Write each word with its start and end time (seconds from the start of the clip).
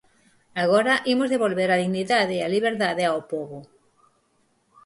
Agora 0.63 0.93
imos 1.13 1.31
devolver 1.33 1.69
a 1.71 1.81
dignidade 1.83 2.33
e 2.39 2.43
a 2.43 2.51
liberdade 2.55 3.03
ao 3.05 3.19
pobo. 3.31 3.59